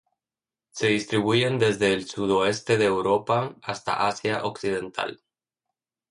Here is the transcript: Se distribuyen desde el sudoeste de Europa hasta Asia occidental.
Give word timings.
Se 0.71 0.87
distribuyen 0.87 1.59
desde 1.59 1.93
el 1.93 2.07
sudoeste 2.07 2.79
de 2.79 2.85
Europa 2.85 3.55
hasta 3.61 4.07
Asia 4.07 4.45
occidental. 4.45 5.21